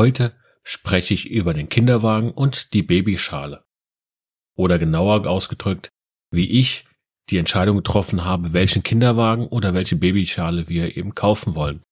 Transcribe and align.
Heute 0.00 0.34
spreche 0.62 1.12
ich 1.12 1.28
über 1.28 1.52
den 1.52 1.68
Kinderwagen 1.68 2.30
und 2.30 2.72
die 2.72 2.82
Babyschale. 2.82 3.66
Oder 4.56 4.78
genauer 4.78 5.26
ausgedrückt, 5.26 5.90
wie 6.30 6.48
ich 6.58 6.86
die 7.28 7.36
Entscheidung 7.36 7.76
getroffen 7.76 8.24
habe, 8.24 8.54
welchen 8.54 8.82
Kinderwagen 8.82 9.46
oder 9.46 9.74
welche 9.74 9.96
Babyschale 9.96 10.70
wir 10.70 10.96
eben 10.96 11.14
kaufen 11.14 11.54
wollen. 11.54 11.82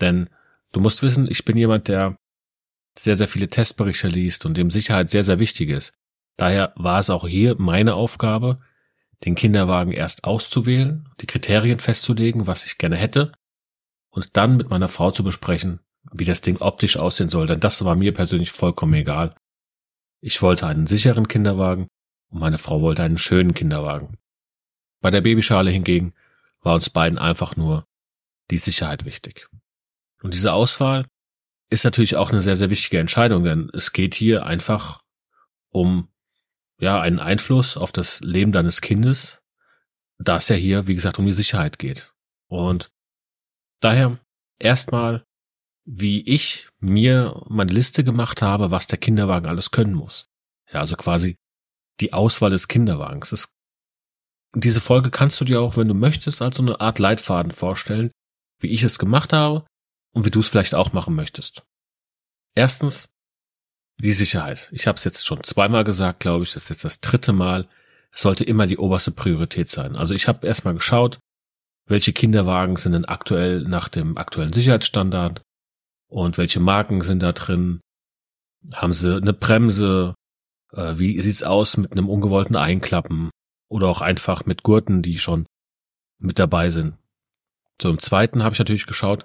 Denn 0.00 0.30
du 0.70 0.78
musst 0.78 1.02
wissen, 1.02 1.28
ich 1.28 1.44
bin 1.44 1.56
jemand, 1.56 1.88
der 1.88 2.16
sehr, 2.96 3.16
sehr 3.16 3.26
viele 3.26 3.48
Testberichte 3.48 4.06
liest 4.06 4.46
und 4.46 4.56
dem 4.56 4.70
Sicherheit 4.70 5.10
sehr, 5.10 5.24
sehr 5.24 5.40
wichtig 5.40 5.70
ist. 5.70 5.92
Daher 6.36 6.72
war 6.76 7.00
es 7.00 7.10
auch 7.10 7.26
hier 7.26 7.56
meine 7.58 7.94
Aufgabe, 7.94 8.60
den 9.24 9.34
Kinderwagen 9.34 9.90
erst 9.90 10.22
auszuwählen, 10.22 11.08
die 11.20 11.26
Kriterien 11.26 11.80
festzulegen, 11.80 12.46
was 12.46 12.64
ich 12.66 12.78
gerne 12.78 12.94
hätte, 12.94 13.32
und 14.10 14.36
dann 14.36 14.56
mit 14.56 14.70
meiner 14.70 14.86
Frau 14.86 15.10
zu 15.10 15.24
besprechen, 15.24 15.80
wie 16.10 16.24
das 16.24 16.40
Ding 16.40 16.58
optisch 16.58 16.96
aussehen 16.96 17.28
soll, 17.28 17.46
denn 17.46 17.60
das 17.60 17.84
war 17.84 17.94
mir 17.94 18.12
persönlich 18.12 18.50
vollkommen 18.50 18.94
egal. 18.94 19.34
Ich 20.20 20.42
wollte 20.42 20.66
einen 20.66 20.86
sicheren 20.86 21.28
Kinderwagen 21.28 21.88
und 22.30 22.40
meine 22.40 22.58
Frau 22.58 22.80
wollte 22.80 23.02
einen 23.02 23.18
schönen 23.18 23.54
Kinderwagen. 23.54 24.18
Bei 25.00 25.10
der 25.10 25.20
Babyschale 25.20 25.70
hingegen 25.70 26.14
war 26.60 26.74
uns 26.74 26.90
beiden 26.90 27.18
einfach 27.18 27.56
nur 27.56 27.86
die 28.50 28.58
Sicherheit 28.58 29.04
wichtig. 29.04 29.48
Und 30.22 30.34
diese 30.34 30.52
Auswahl 30.52 31.06
ist 31.70 31.84
natürlich 31.84 32.16
auch 32.16 32.30
eine 32.30 32.40
sehr, 32.40 32.56
sehr 32.56 32.70
wichtige 32.70 32.98
Entscheidung, 32.98 33.44
denn 33.44 33.70
es 33.72 33.92
geht 33.92 34.14
hier 34.14 34.46
einfach 34.46 35.02
um, 35.70 36.08
ja, 36.78 37.00
einen 37.00 37.18
Einfluss 37.18 37.76
auf 37.76 37.92
das 37.92 38.20
Leben 38.20 38.52
deines 38.52 38.80
Kindes, 38.80 39.42
da 40.18 40.36
es 40.36 40.48
ja 40.48 40.56
hier, 40.56 40.86
wie 40.86 40.94
gesagt, 40.94 41.18
um 41.18 41.26
die 41.26 41.32
Sicherheit 41.32 41.78
geht. 41.78 42.12
Und 42.46 42.92
daher 43.80 44.18
erstmal 44.58 45.24
wie 45.84 46.22
ich 46.22 46.68
mir 46.78 47.42
meine 47.48 47.72
Liste 47.72 48.04
gemacht 48.04 48.42
habe, 48.42 48.70
was 48.70 48.86
der 48.86 48.98
Kinderwagen 48.98 49.46
alles 49.46 49.70
können 49.70 49.94
muss. 49.94 50.28
Ja, 50.72 50.80
also 50.80 50.96
quasi 50.96 51.36
die 52.00 52.12
Auswahl 52.12 52.50
des 52.50 52.68
Kinderwagens. 52.68 53.30
Das, 53.30 53.48
diese 54.54 54.80
Folge 54.80 55.10
kannst 55.10 55.40
du 55.40 55.44
dir 55.44 55.60
auch, 55.60 55.76
wenn 55.76 55.88
du 55.88 55.94
möchtest, 55.94 56.40
als 56.40 56.56
so 56.56 56.62
eine 56.62 56.80
Art 56.80 56.98
Leitfaden 56.98 57.52
vorstellen, 57.52 58.10
wie 58.60 58.68
ich 58.68 58.82
es 58.82 58.98
gemacht 58.98 59.32
habe 59.32 59.66
und 60.12 60.24
wie 60.24 60.30
du 60.30 60.40
es 60.40 60.48
vielleicht 60.48 60.74
auch 60.74 60.92
machen 60.92 61.14
möchtest. 61.14 61.62
Erstens 62.54 63.08
die 64.00 64.12
Sicherheit. 64.12 64.68
Ich 64.72 64.86
habe 64.86 64.96
es 64.96 65.04
jetzt 65.04 65.26
schon 65.26 65.42
zweimal 65.42 65.84
gesagt, 65.84 66.20
glaube 66.20 66.44
ich, 66.44 66.52
das 66.52 66.64
ist 66.64 66.68
jetzt 66.70 66.84
das 66.84 67.00
dritte 67.00 67.32
Mal. 67.32 67.68
Es 68.10 68.22
sollte 68.22 68.44
immer 68.44 68.66
die 68.66 68.78
oberste 68.78 69.10
Priorität 69.10 69.68
sein. 69.68 69.96
Also 69.96 70.14
ich 70.14 70.28
habe 70.28 70.46
erstmal 70.46 70.74
geschaut, 70.74 71.18
welche 71.86 72.12
Kinderwagen 72.12 72.76
sind 72.76 72.92
denn 72.92 73.04
aktuell 73.04 73.62
nach 73.62 73.88
dem 73.88 74.16
aktuellen 74.16 74.52
Sicherheitsstandard 74.52 75.42
und 76.12 76.36
welche 76.36 76.60
Marken 76.60 77.00
sind 77.00 77.22
da 77.22 77.32
drin? 77.32 77.80
Haben 78.74 78.92
sie 78.92 79.16
eine 79.16 79.32
Bremse? 79.32 80.14
Äh, 80.72 80.98
wie 80.98 81.18
sieht's 81.20 81.42
aus 81.42 81.78
mit 81.78 81.92
einem 81.92 82.08
ungewollten 82.08 82.54
Einklappen? 82.54 83.30
Oder 83.68 83.88
auch 83.88 84.02
einfach 84.02 84.44
mit 84.44 84.62
Gurten, 84.62 85.00
die 85.00 85.18
schon 85.18 85.46
mit 86.18 86.38
dabei 86.38 86.68
sind. 86.68 86.98
So, 87.80 87.88
im 87.88 87.98
zweiten 87.98 88.42
habe 88.42 88.52
ich 88.52 88.58
natürlich 88.58 88.84
geschaut, 88.84 89.24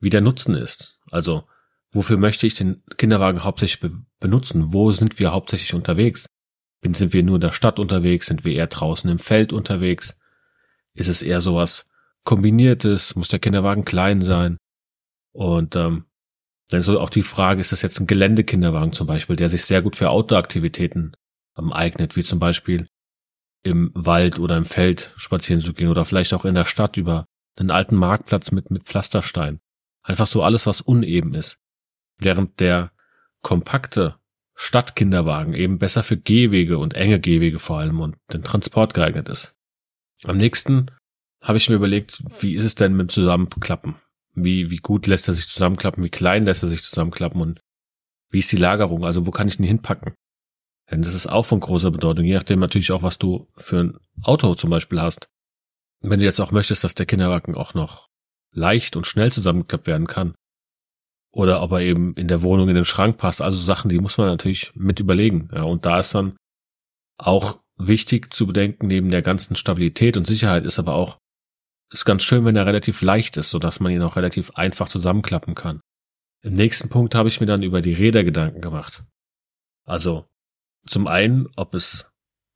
wie 0.00 0.10
der 0.10 0.20
Nutzen 0.20 0.56
ist. 0.56 0.98
Also, 1.12 1.44
wofür 1.92 2.16
möchte 2.16 2.44
ich 2.44 2.54
den 2.54 2.82
Kinderwagen 2.96 3.44
hauptsächlich 3.44 3.78
be 3.80 4.02
benutzen? 4.18 4.72
Wo 4.72 4.90
sind 4.90 5.18
wir 5.20 5.30
hauptsächlich 5.30 5.74
unterwegs? 5.74 6.26
Sind 6.82 7.12
wir 7.12 7.22
nur 7.22 7.36
in 7.36 7.40
der 7.40 7.52
Stadt 7.52 7.78
unterwegs? 7.78 8.26
Sind 8.26 8.44
wir 8.44 8.54
eher 8.54 8.66
draußen 8.66 9.08
im 9.08 9.20
Feld 9.20 9.52
unterwegs? 9.52 10.16
Ist 10.92 11.08
es 11.08 11.22
eher 11.22 11.40
sowas 11.40 11.88
Kombiniertes? 12.24 13.14
Muss 13.14 13.28
der 13.28 13.38
Kinderwagen 13.38 13.84
klein 13.84 14.22
sein? 14.22 14.58
Und 15.32 15.76
ähm, 15.76 16.04
dann 16.68 16.80
ist 16.80 16.88
auch 16.88 17.10
die 17.10 17.22
Frage, 17.22 17.60
ist 17.60 17.72
das 17.72 17.82
jetzt 17.82 18.00
ein 18.00 18.06
Geländekinderwagen 18.06 18.92
zum 18.92 19.06
Beispiel, 19.06 19.36
der 19.36 19.50
sich 19.50 19.64
sehr 19.64 19.82
gut 19.82 19.96
für 19.96 20.10
Outdoor-Aktivitäten 20.10 21.12
ähm, 21.58 21.72
eignet, 21.72 22.16
wie 22.16 22.22
zum 22.22 22.38
Beispiel 22.38 22.88
im 23.62 23.90
Wald 23.94 24.38
oder 24.38 24.56
im 24.56 24.64
Feld 24.64 25.14
spazieren 25.16 25.60
zu 25.60 25.72
gehen 25.72 25.88
oder 25.88 26.04
vielleicht 26.04 26.32
auch 26.32 26.44
in 26.44 26.54
der 26.54 26.64
Stadt 26.64 26.96
über 26.96 27.26
einen 27.56 27.70
alten 27.70 27.96
Marktplatz 27.96 28.52
mit, 28.52 28.70
mit 28.70 28.84
Pflasterstein. 28.84 29.60
Einfach 30.02 30.26
so 30.26 30.42
alles, 30.42 30.66
was 30.66 30.80
uneben 30.80 31.34
ist. 31.34 31.58
Während 32.18 32.60
der 32.60 32.92
kompakte 33.42 34.16
Stadtkinderwagen 34.54 35.54
eben 35.54 35.78
besser 35.78 36.02
für 36.02 36.16
Gehwege 36.16 36.78
und 36.78 36.94
enge 36.94 37.18
Gehwege 37.18 37.58
vor 37.58 37.78
allem 37.78 38.00
und 38.00 38.16
den 38.32 38.42
Transport 38.42 38.94
geeignet 38.94 39.28
ist. 39.28 39.54
Am 40.24 40.36
nächsten 40.36 40.90
habe 41.42 41.56
ich 41.56 41.68
mir 41.70 41.76
überlegt, 41.76 42.22
wie 42.42 42.54
ist 42.54 42.64
es 42.64 42.74
denn 42.74 42.94
mit 42.94 43.10
Zusammenklappen? 43.10 43.96
Wie, 44.34 44.70
wie 44.70 44.76
gut 44.76 45.06
lässt 45.06 45.28
er 45.28 45.34
sich 45.34 45.48
zusammenklappen? 45.48 46.04
Wie 46.04 46.10
klein 46.10 46.44
lässt 46.44 46.62
er 46.62 46.68
sich 46.68 46.82
zusammenklappen? 46.82 47.40
Und 47.40 47.60
wie 48.30 48.38
ist 48.38 48.52
die 48.52 48.56
Lagerung? 48.56 49.04
Also 49.04 49.26
wo 49.26 49.30
kann 49.30 49.48
ich 49.48 49.58
ihn 49.58 49.64
hinpacken? 49.64 50.14
Denn 50.90 51.02
das 51.02 51.14
ist 51.14 51.28
auch 51.28 51.46
von 51.46 51.60
großer 51.60 51.90
Bedeutung, 51.90 52.24
je 52.24 52.34
nachdem 52.34 52.58
natürlich 52.58 52.90
auch, 52.90 53.02
was 53.02 53.18
du 53.18 53.48
für 53.56 53.80
ein 53.80 53.98
Auto 54.22 54.54
zum 54.54 54.70
Beispiel 54.70 55.00
hast. 55.00 55.28
wenn 56.02 56.18
du 56.18 56.24
jetzt 56.24 56.40
auch 56.40 56.50
möchtest, 56.50 56.82
dass 56.82 56.94
der 56.94 57.04
Kinderwagen 57.04 57.54
auch 57.54 57.74
noch 57.74 58.08
leicht 58.52 58.96
und 58.96 59.06
schnell 59.06 59.30
zusammengeklappt 59.30 59.86
werden 59.86 60.06
kann. 60.06 60.34
Oder 61.30 61.62
ob 61.62 61.72
er 61.72 61.80
eben 61.80 62.14
in 62.14 62.26
der 62.26 62.42
Wohnung 62.42 62.68
in 62.68 62.74
den 62.74 62.86
Schrank 62.86 63.18
passt. 63.18 63.42
Also 63.42 63.62
Sachen, 63.62 63.90
die 63.90 63.98
muss 63.98 64.18
man 64.18 64.26
natürlich 64.28 64.72
mit 64.74 64.98
überlegen. 64.98 65.50
Ja, 65.52 65.62
und 65.64 65.84
da 65.84 65.98
ist 65.98 66.14
dann 66.14 66.36
auch 67.18 67.60
wichtig 67.76 68.32
zu 68.32 68.46
bedenken, 68.46 68.86
neben 68.86 69.10
der 69.10 69.22
ganzen 69.22 69.56
Stabilität 69.56 70.16
und 70.16 70.26
Sicherheit 70.26 70.64
ist 70.64 70.78
aber 70.78 70.94
auch 70.94 71.19
ist 71.92 72.04
ganz 72.04 72.22
schön, 72.22 72.44
wenn 72.44 72.56
er 72.56 72.66
relativ 72.66 73.02
leicht 73.02 73.36
ist, 73.36 73.50
so 73.50 73.58
dass 73.58 73.80
man 73.80 73.92
ihn 73.92 74.02
auch 74.02 74.16
relativ 74.16 74.50
einfach 74.52 74.88
zusammenklappen 74.88 75.54
kann. 75.54 75.80
Im 76.42 76.54
nächsten 76.54 76.88
Punkt 76.88 77.14
habe 77.14 77.28
ich 77.28 77.40
mir 77.40 77.46
dann 77.46 77.62
über 77.62 77.82
die 77.82 77.92
Räder 77.92 78.24
Gedanken 78.24 78.60
gemacht. 78.60 79.04
Also 79.84 80.26
zum 80.86 81.06
einen, 81.06 81.48
ob 81.56 81.74
es 81.74 82.06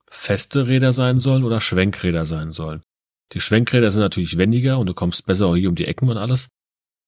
feste 0.09 0.67
Räder 0.67 0.93
sein 0.93 1.19
sollen 1.19 1.43
oder 1.43 1.59
Schwenkräder 1.59 2.25
sein 2.25 2.51
sollen. 2.51 2.81
Die 3.33 3.41
Schwenkräder 3.41 3.91
sind 3.91 4.01
natürlich 4.01 4.37
wendiger 4.37 4.79
und 4.79 4.87
du 4.87 4.93
kommst 4.93 5.25
besser 5.25 5.47
auch 5.47 5.55
hier 5.55 5.69
um 5.69 5.75
die 5.75 5.85
Ecken 5.85 6.09
und 6.09 6.17
alles. 6.17 6.47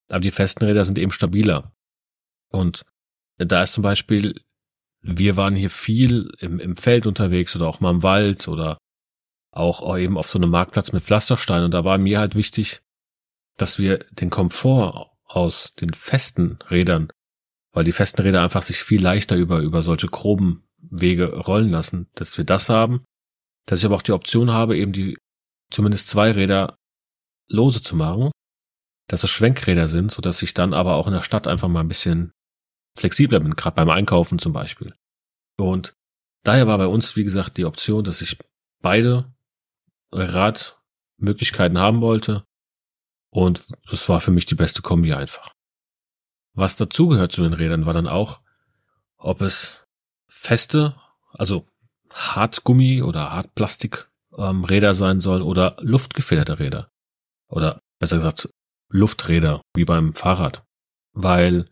Aber 0.09 0.19
die 0.19 0.31
festen 0.31 0.65
Räder 0.65 0.83
sind 0.85 0.97
eben 0.97 1.11
stabiler. 1.11 1.71
Und 2.49 2.83
da 3.37 3.63
ist 3.63 3.73
zum 3.73 3.83
Beispiel, 3.83 4.41
wir 5.01 5.37
waren 5.37 5.55
hier 5.55 5.69
viel 5.69 6.31
im, 6.39 6.59
im 6.59 6.75
Feld 6.75 7.07
unterwegs 7.07 7.55
oder 7.55 7.67
auch 7.67 7.79
mal 7.79 7.91
im 7.91 8.03
Wald 8.03 8.47
oder 8.47 8.77
auch 9.57 9.97
eben 9.97 10.17
auf 10.17 10.29
so 10.29 10.39
einem 10.39 10.49
Marktplatz 10.49 10.91
mit 10.91 11.03
Pflasterstein. 11.03 11.63
Und 11.63 11.71
da 11.71 11.83
war 11.83 11.97
mir 11.97 12.19
halt 12.19 12.35
wichtig, 12.35 12.81
dass 13.57 13.79
wir 13.79 13.99
den 14.11 14.29
Komfort 14.29 15.11
aus 15.25 15.73
den 15.79 15.93
festen 15.93 16.59
Rädern, 16.69 17.11
weil 17.73 17.83
die 17.83 17.91
festen 17.91 18.21
Räder 18.21 18.43
einfach 18.43 18.61
sich 18.61 18.77
viel 18.77 19.01
leichter 19.01 19.35
über, 19.35 19.59
über 19.59 19.83
solche 19.83 20.07
groben 20.07 20.67
Wege 20.77 21.35
rollen 21.35 21.69
lassen, 21.69 22.07
dass 22.15 22.37
wir 22.37 22.45
das 22.45 22.69
haben, 22.69 23.03
dass 23.65 23.79
ich 23.79 23.85
aber 23.85 23.95
auch 23.95 24.03
die 24.03 24.13
Option 24.13 24.51
habe, 24.51 24.77
eben 24.77 24.93
die 24.93 25.17
zumindest 25.69 26.07
zwei 26.07 26.31
Räder 26.31 26.77
lose 27.49 27.81
zu 27.81 27.95
machen, 27.95 28.31
dass 29.07 29.23
es 29.23 29.29
Schwenkräder 29.29 29.87
sind, 29.87 30.11
so 30.11 30.21
dass 30.21 30.41
ich 30.41 30.53
dann 30.53 30.73
aber 30.73 30.95
auch 30.95 31.07
in 31.07 31.13
der 31.13 31.21
Stadt 31.21 31.47
einfach 31.47 31.67
mal 31.67 31.81
ein 31.81 31.87
bisschen 31.87 32.31
flexibler 32.95 33.39
bin, 33.39 33.55
gerade 33.55 33.75
beim 33.75 33.89
Einkaufen 33.89 34.39
zum 34.39 34.53
Beispiel. 34.53 34.93
Und 35.57 35.93
daher 36.43 36.67
war 36.67 36.77
bei 36.77 36.87
uns, 36.87 37.15
wie 37.15 37.23
gesagt, 37.23 37.57
die 37.57 37.65
Option, 37.65 38.03
dass 38.03 38.21
ich 38.21 38.37
beide 38.81 39.33
Radmöglichkeiten 40.11 41.77
haben 41.77 42.01
wollte. 42.01 42.45
Und 43.29 43.63
das 43.89 44.07
war 44.09 44.19
für 44.19 44.31
mich 44.31 44.45
die 44.45 44.55
beste 44.55 44.81
Kombi 44.81 45.13
einfach. 45.13 45.53
Was 46.53 46.75
dazugehört 46.75 47.31
zu 47.31 47.43
den 47.43 47.53
Rädern 47.53 47.85
war 47.85 47.93
dann 47.93 48.07
auch, 48.07 48.41
ob 49.17 49.41
es 49.41 49.85
feste, 50.27 50.95
also 51.33 51.67
Hartgummi 52.09 53.03
oder 53.03 53.31
Hartplastik 53.31 54.09
ähm, 54.37 54.63
Räder 54.63 54.93
sein 54.93 55.19
sollen 55.19 55.41
oder 55.41 55.77
luftgefederte 55.79 56.59
Räder. 56.59 56.89
Oder 57.47 57.81
besser 57.99 58.17
gesagt 58.17 58.49
Lufträder, 58.89 59.61
wie 59.75 59.85
beim 59.85 60.13
Fahrrad. 60.13 60.63
Weil 61.13 61.69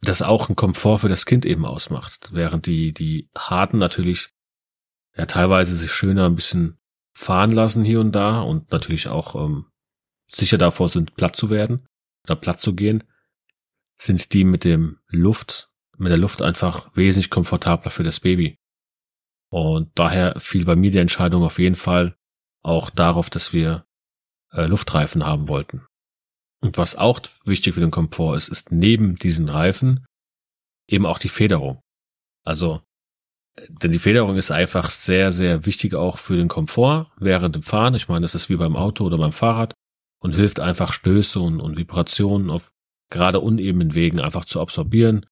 das 0.00 0.22
auch 0.22 0.48
ein 0.48 0.56
Komfort 0.56 0.98
für 0.98 1.08
das 1.08 1.26
Kind 1.26 1.44
eben 1.44 1.64
ausmacht. 1.64 2.30
Während 2.32 2.66
die, 2.66 2.92
die 2.92 3.28
harten 3.36 3.78
natürlich 3.78 4.30
ja 5.16 5.26
teilweise 5.26 5.74
sich 5.74 5.92
schöner 5.92 6.26
ein 6.26 6.34
bisschen 6.34 6.78
fahren 7.14 7.50
lassen 7.50 7.84
hier 7.84 8.00
und 8.00 8.12
da 8.12 8.40
und 8.40 8.70
natürlich 8.72 9.08
auch 9.08 9.34
ähm, 9.34 9.66
sicher 10.28 10.58
davor 10.58 10.88
sind, 10.88 11.14
platt 11.14 11.36
zu 11.36 11.50
werden 11.50 11.86
oder 12.24 12.36
platt 12.36 12.60
zu 12.60 12.74
gehen, 12.74 13.04
sind 14.00 14.32
die 14.32 14.44
mit 14.44 14.64
dem 14.64 14.98
Luft, 15.08 15.70
mit 15.98 16.10
der 16.10 16.18
Luft 16.18 16.42
einfach 16.42 16.94
wesentlich 16.96 17.30
komfortabler 17.30 17.90
für 17.90 18.02
das 18.02 18.20
Baby. 18.20 18.56
Und 19.50 19.90
daher 19.94 20.40
fiel 20.40 20.64
bei 20.64 20.76
mir 20.76 20.90
die 20.90 20.98
Entscheidung 20.98 21.44
auf 21.44 21.58
jeden 21.58 21.74
Fall 21.74 22.16
auch 22.62 22.90
darauf, 22.90 23.28
dass 23.28 23.52
wir 23.52 23.84
äh, 24.52 24.66
Luftreifen 24.66 25.24
haben 25.24 25.48
wollten. 25.48 25.86
Und 26.62 26.78
was 26.78 26.96
auch 26.96 27.20
wichtig 27.44 27.74
für 27.74 27.80
den 27.80 27.90
Komfort 27.90 28.36
ist, 28.36 28.48
ist 28.48 28.70
neben 28.70 29.16
diesen 29.16 29.48
Reifen 29.48 30.06
eben 30.88 31.06
auch 31.06 31.18
die 31.18 31.28
Federung. 31.28 31.80
Also, 32.44 32.82
denn 33.68 33.92
die 33.92 33.98
Federung 33.98 34.36
ist 34.36 34.50
einfach 34.50 34.90
sehr, 34.90 35.30
sehr 35.30 35.66
wichtig 35.66 35.94
auch 35.94 36.18
für 36.18 36.36
den 36.36 36.48
Komfort 36.48 37.10
während 37.18 37.54
dem 37.54 37.62
Fahren. 37.62 37.94
Ich 37.94 38.08
meine, 38.08 38.22
das 38.22 38.34
ist 38.34 38.48
wie 38.48 38.56
beim 38.56 38.76
Auto 38.76 39.04
oder 39.04 39.18
beim 39.18 39.32
Fahrrad 39.32 39.74
und 40.20 40.34
hilft 40.34 40.60
einfach 40.60 40.92
Stöße 40.92 41.38
und, 41.38 41.60
und 41.60 41.76
Vibrationen 41.76 42.50
auf 42.50 42.72
gerade 43.10 43.40
unebenen 43.40 43.94
Wegen 43.94 44.20
einfach 44.20 44.46
zu 44.46 44.60
absorbieren 44.60 45.26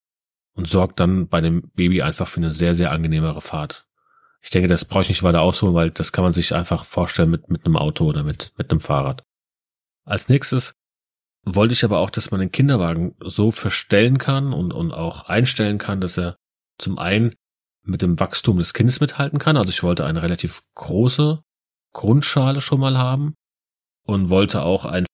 und 0.55 0.69
sorgt 0.69 1.01
dann 1.01 1.29
bei 1.29 1.41
dem 1.41 1.71
Baby 1.75 2.03
einfach 2.03 2.29
für 2.29 2.41
eine 2.41 2.53
sehr, 2.53 2.75
sehr 2.75 2.93
angenehmere 2.93 3.41
Fahrt. 3.41 3.87
Ich 4.43 4.51
denke, 4.51 4.69
das 4.69 4.85
brauche 4.85 5.03
ich 5.03 5.09
nicht 5.09 5.23
weiter 5.23 5.41
ausholen, 5.41 5.75
weil 5.75 5.91
das 5.91 6.13
kann 6.13 6.25
man 6.25 6.33
sich 6.33 6.55
einfach 6.55 6.85
vorstellen 6.85 7.31
mit, 7.31 7.49
mit 7.49 7.65
einem 7.65 7.77
Auto 7.77 8.05
oder 8.05 8.23
mit, 8.23 8.53
mit 8.57 8.71
einem 8.71 8.81
Fahrrad. 8.81 9.25
Als 10.05 10.29
nächstes 10.29 10.75
wollte 11.45 11.73
ich 11.73 11.85
aber 11.85 11.99
auch, 11.99 12.11
dass 12.11 12.31
man 12.31 12.41
den 12.41 12.53
Kinderwagen 12.53 13.15
so 13.21 13.51
verstellen 13.51 14.19
kann 14.19 14.53
und, 14.53 14.73
und 14.73 14.93
auch 14.93 15.29
einstellen 15.29 15.79
kann, 15.79 16.01
dass 16.01 16.19
er 16.19 16.37
zum 16.79 16.99
einen 16.99 17.35
mit 17.83 18.03
dem 18.03 18.19
Wachstum 18.21 18.59
des 18.59 18.75
Kindes 18.75 19.01
mithalten 19.01 19.39
kann. 19.39 19.57
Also 19.57 19.71
ich 19.71 19.83
wollte 19.83 20.05
eine 20.05 20.23
relativ 20.23 20.63
große 20.75 21.43
Grundschale 21.93 22.61
schon 22.61 22.81
mal 22.81 22.99
haben 22.99 23.35
und 24.07 24.29
wollte 24.29 24.63
auch 24.63 24.85
einen 24.85 25.07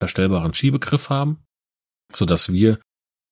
verstellbaren 0.00 0.54
Schiebegriff 0.54 1.10
haben, 1.10 1.44
so 2.14 2.24
dass 2.24 2.52
wir, 2.52 2.80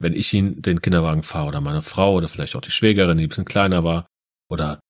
wenn 0.00 0.14
ich 0.14 0.32
ihn 0.32 0.62
den 0.62 0.82
Kinderwagen 0.82 1.22
fahre 1.22 1.48
oder 1.48 1.60
meine 1.60 1.82
Frau 1.82 2.14
oder 2.14 2.28
vielleicht 2.28 2.56
auch 2.56 2.60
die 2.60 2.70
Schwägerin, 2.70 3.18
die 3.18 3.24
ein 3.24 3.28
bisschen 3.28 3.44
kleiner 3.44 3.84
war 3.84 4.06
oder 4.48 4.80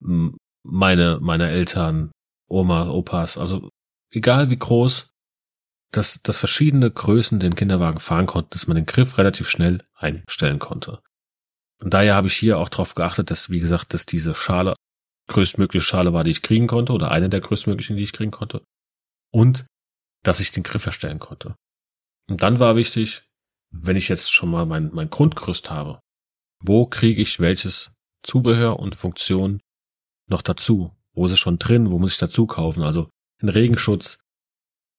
meine, 0.00 1.18
meine 1.20 1.48
Eltern, 1.48 2.12
Oma, 2.48 2.88
Opas, 2.90 3.36
also 3.38 3.68
egal 4.10 4.50
wie 4.50 4.58
groß, 4.58 5.10
dass, 5.90 6.20
dass 6.22 6.38
verschiedene 6.38 6.90
Größen 6.90 7.40
den 7.40 7.54
Kinderwagen 7.54 8.00
fahren 8.00 8.26
konnten, 8.26 8.50
dass 8.50 8.66
man 8.66 8.76
den 8.76 8.86
Griff 8.86 9.16
relativ 9.18 9.48
schnell 9.48 9.86
einstellen 9.94 10.58
konnte. 10.58 11.00
Und 11.80 11.94
daher 11.94 12.14
habe 12.14 12.28
ich 12.28 12.34
hier 12.34 12.58
auch 12.58 12.68
darauf 12.68 12.94
geachtet, 12.94 13.30
dass, 13.30 13.50
wie 13.50 13.60
gesagt, 13.60 13.94
dass 13.94 14.06
diese 14.06 14.34
Schale 14.34 14.74
größtmögliche 15.28 15.84
Schale 15.84 16.12
war, 16.12 16.24
die 16.24 16.30
ich 16.30 16.42
kriegen 16.42 16.66
konnte, 16.66 16.92
oder 16.92 17.10
eine 17.10 17.28
der 17.28 17.40
größtmöglichen, 17.40 17.96
die 17.96 18.02
ich 18.02 18.12
kriegen 18.12 18.30
konnte. 18.30 18.62
Und 19.30 19.66
dass 20.24 20.40
ich 20.40 20.50
den 20.50 20.62
Griff 20.62 20.86
erstellen 20.86 21.18
konnte. 21.18 21.54
Und 22.28 22.42
dann 22.42 22.58
war 22.58 22.76
wichtig, 22.76 23.22
wenn 23.70 23.96
ich 23.96 24.08
jetzt 24.08 24.32
schon 24.32 24.50
mal 24.50 24.66
mein, 24.66 24.90
mein 24.92 25.10
Grundgerüst 25.10 25.70
habe, 25.70 26.00
wo 26.60 26.86
kriege 26.86 27.22
ich 27.22 27.40
welches 27.40 27.92
Zubehör 28.22 28.80
und 28.80 28.96
Funktion 28.96 29.60
noch 30.28 30.42
dazu? 30.42 30.92
Wo 31.12 31.26
ist 31.26 31.32
es 31.32 31.38
schon 31.38 31.58
drin? 31.58 31.90
Wo 31.90 31.98
muss 31.98 32.12
ich 32.12 32.18
dazu 32.18 32.46
kaufen? 32.46 32.82
Also 32.82 33.08
ein 33.40 33.48
Regenschutz, 33.48 34.18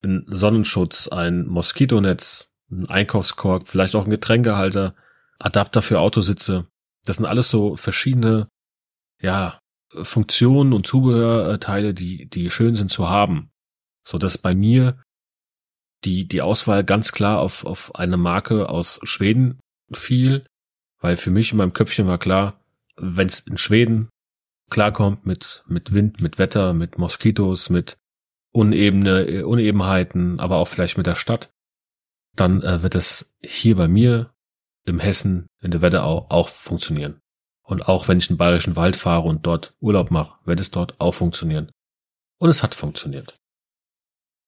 ein 0.03 0.23
Sonnenschutz, 0.27 1.07
ein 1.07 1.45
Moskitonetz, 1.45 2.49
ein 2.71 2.87
Einkaufskorb, 2.87 3.67
vielleicht 3.67 3.95
auch 3.95 4.05
ein 4.05 4.11
Getränkehalter, 4.11 4.95
Adapter 5.39 5.81
für 5.81 5.99
Autositze. 5.99 6.67
Das 7.05 7.15
sind 7.15 7.25
alles 7.25 7.49
so 7.49 7.75
verschiedene, 7.75 8.49
ja, 9.21 9.59
Funktionen 9.91 10.73
und 10.73 10.85
Zubehörteile, 10.85 11.93
die, 11.93 12.29
die 12.29 12.51
schön 12.51 12.75
sind 12.75 12.91
zu 12.91 13.09
haben. 13.09 13.51
So 14.07 14.17
dass 14.17 14.37
bei 14.37 14.53
mir 14.53 15.01
die, 16.03 16.27
die 16.27 16.41
Auswahl 16.41 16.83
ganz 16.83 17.11
klar 17.11 17.39
auf, 17.39 17.65
auf 17.65 17.95
eine 17.95 18.17
Marke 18.17 18.69
aus 18.69 18.99
Schweden 19.03 19.59
fiel, 19.91 20.45
weil 20.99 21.17
für 21.17 21.31
mich 21.31 21.51
in 21.51 21.57
meinem 21.57 21.73
Köpfchen 21.73 22.07
war 22.07 22.17
klar, 22.17 22.59
wenn 22.95 23.27
es 23.27 23.39
in 23.39 23.57
Schweden 23.57 24.09
klarkommt 24.69 25.25
mit, 25.25 25.63
mit 25.67 25.93
Wind, 25.93 26.21
mit 26.21 26.37
Wetter, 26.37 26.73
mit 26.73 26.97
Moskitos, 26.97 27.69
mit 27.69 27.97
Unebene, 28.51 29.45
Unebenheiten, 29.45 30.39
aber 30.39 30.57
auch 30.57 30.67
vielleicht 30.67 30.97
mit 30.97 31.07
der 31.07 31.15
Stadt, 31.15 31.51
dann 32.35 32.61
äh, 32.61 32.81
wird 32.81 32.95
es 32.95 33.33
hier 33.41 33.75
bei 33.75 33.87
mir 33.87 34.33
im 34.89 34.99
Hessen 34.99 35.47
in 35.61 35.71
der 35.71 35.81
Wetterau 35.81 36.27
auch 36.29 36.49
funktionieren. 36.49 37.21
Und 37.63 37.83
auch 37.83 38.07
wenn 38.07 38.17
ich 38.17 38.29
in 38.29 38.33
den 38.33 38.39
Bayerischen 38.39 38.75
Wald 38.75 38.95
fahre 38.95 39.27
und 39.27 39.45
dort 39.45 39.73
Urlaub 39.79 40.11
mache, 40.11 40.37
wird 40.45 40.59
es 40.59 40.71
dort 40.71 40.99
auch 40.99 41.13
funktionieren. 41.13 41.71
Und 42.39 42.49
es 42.49 42.63
hat 42.63 42.73
funktioniert. 42.73 43.37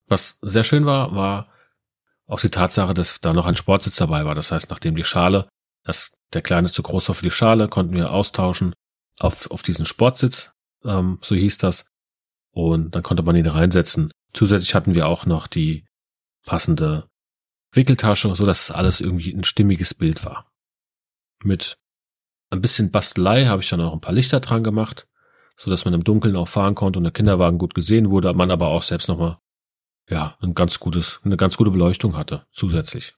Was 0.07 0.39
sehr 0.41 0.63
schön 0.63 0.85
war, 0.85 1.15
war 1.15 1.49
auch 2.25 2.39
die 2.39 2.49
Tatsache, 2.49 2.93
dass 2.93 3.19
da 3.19 3.33
noch 3.33 3.45
ein 3.45 3.55
Sportsitz 3.55 3.97
dabei 3.97 4.25
war. 4.25 4.35
Das 4.35 4.51
heißt, 4.51 4.69
nachdem 4.69 4.95
die 4.95 5.03
Schale, 5.03 5.47
dass 5.83 6.11
der 6.33 6.41
Kleine 6.41 6.71
zu 6.71 6.81
groß 6.81 7.09
war 7.09 7.15
für 7.15 7.23
die 7.23 7.31
Schale, 7.31 7.67
konnten 7.67 7.93
wir 7.93 8.11
austauschen 8.11 8.73
auf, 9.19 9.51
auf 9.51 9.63
diesen 9.63 9.85
Sportsitz, 9.85 10.51
ähm, 10.83 11.19
so 11.21 11.35
hieß 11.35 11.59
das. 11.59 11.85
Und 12.51 12.95
dann 12.95 13.03
konnte 13.03 13.23
man 13.23 13.35
ihn 13.35 13.47
reinsetzen. 13.47 14.11
Zusätzlich 14.33 14.75
hatten 14.75 14.95
wir 14.95 15.07
auch 15.07 15.25
noch 15.25 15.47
die 15.47 15.85
passende 16.45 17.07
Wickeltasche, 17.73 18.33
so 18.35 18.45
dass 18.45 18.63
es 18.63 18.71
alles 18.71 19.01
irgendwie 19.01 19.33
ein 19.33 19.43
stimmiges 19.43 19.93
Bild 19.93 20.25
war. 20.25 20.51
Mit 21.43 21.77
ein 22.49 22.61
bisschen 22.61 22.91
Bastelei 22.91 23.45
habe 23.45 23.61
ich 23.61 23.69
dann 23.69 23.81
auch 23.81 23.93
ein 23.93 24.01
paar 24.01 24.13
Lichter 24.13 24.39
dran 24.39 24.63
gemacht, 24.63 25.07
so 25.57 25.69
dass 25.69 25.85
man 25.85 25.93
im 25.93 26.03
Dunkeln 26.03 26.35
auch 26.35 26.47
fahren 26.47 26.75
konnte 26.75 26.99
und 26.99 27.03
der 27.03 27.13
Kinderwagen 27.13 27.57
gut 27.57 27.73
gesehen 27.73 28.09
wurde, 28.09 28.33
man 28.33 28.51
aber 28.51 28.67
auch 28.67 28.83
selbst 28.83 29.07
nochmal, 29.07 29.39
ja, 30.09 30.37
ein 30.41 30.53
ganz 30.53 30.79
gutes, 30.79 31.21
eine 31.23 31.37
ganz 31.37 31.55
gute 31.55 31.71
Beleuchtung 31.71 32.17
hatte, 32.17 32.45
zusätzlich. 32.51 33.15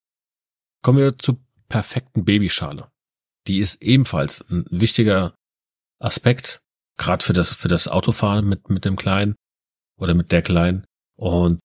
Kommen 0.83 1.00
wir 1.00 1.17
zur 1.17 1.38
perfekten 1.67 2.25
Babyschale. 2.25 2.91
Die 3.47 3.59
ist 3.59 3.81
ebenfalls 3.81 4.41
ein 4.50 4.65
wichtiger 4.69 5.33
Aspekt, 6.00 6.61
gerade 6.98 7.24
für 7.24 7.33
das, 7.33 7.55
für 7.55 7.69
das 7.69 7.88
Autofahren 7.88 8.48
mit, 8.48 8.69
mit 8.69 8.86
dem 8.86 8.95
Kleinen 8.95 9.36
oder 9.98 10.13
mit 10.13 10.31
der 10.31 10.41
Kleinen. 10.41 10.86
Und 11.15 11.60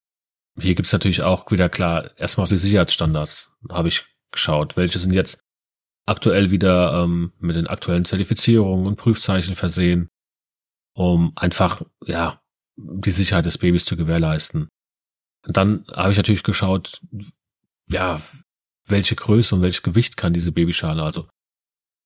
hier 0.61 0.75
gibt's 0.75 0.93
natürlich 0.93 1.23
auch 1.23 1.51
wieder 1.51 1.69
klar, 1.69 2.11
erstmal 2.17 2.45
auf 2.45 2.49
die 2.49 2.57
Sicherheitsstandards 2.57 3.53
habe 3.71 3.89
ich 3.89 4.05
geschaut, 4.33 4.77
welche 4.77 4.99
sind 4.99 5.13
jetzt 5.13 5.41
aktuell 6.07 6.51
wieder 6.51 7.03
ähm, 7.05 7.33
mit 7.39 7.57
den 7.57 7.67
aktuellen 7.67 8.05
Zertifizierungen 8.05 8.87
und 8.87 8.97
Prüfzeichen 8.97 9.55
versehen, 9.55 10.09
um 10.95 11.33
einfach, 11.37 11.83
ja, 12.05 12.41
die 12.77 13.11
Sicherheit 13.11 13.47
des 13.47 13.59
Babys 13.59 13.85
zu 13.85 13.97
gewährleisten. 13.97 14.69
Und 15.47 15.57
dann 15.57 15.85
habe 15.93 16.13
ich 16.13 16.17
natürlich 16.17 16.43
geschaut, 16.43 17.01
ja, 17.91 18.21
welche 18.87 19.17
Größe 19.17 19.55
und 19.55 19.63
welches 19.63 19.83
Gewicht 19.83 20.17
kann 20.17 20.33
diese 20.33 20.53
Babyschale. 20.53 21.03
Also 21.03 21.29